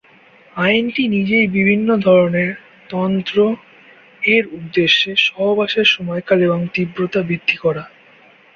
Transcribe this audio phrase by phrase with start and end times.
[0.55, 2.49] আইনটি নিজেই বিভিন্ন ধরণের
[2.89, 3.37] তন্ত্র,
[4.21, 7.83] এর উদ্দেশ্য সহবাসের সময়কাল এবং তীব্রতা বৃদ্ধি করা।